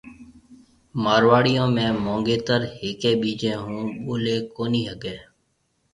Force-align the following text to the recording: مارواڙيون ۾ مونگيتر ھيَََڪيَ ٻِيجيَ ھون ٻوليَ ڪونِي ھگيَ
مارواڙيون 1.03 1.69
۾ 1.77 1.85
مونگيتر 2.03 2.61
ھيَََڪيَ 2.77 3.11
ٻِيجيَ 3.21 3.53
ھون 3.63 3.79
ٻوليَ 4.03 4.37
ڪونِي 4.55 4.81
ھگيَ 4.91 5.17